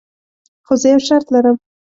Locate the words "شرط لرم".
1.07-1.57